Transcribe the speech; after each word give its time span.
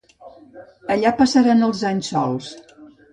Allà 0.95 1.11
passaran 1.19 1.61
els 1.67 1.83
anys 1.91 2.09
sols. 2.15 2.49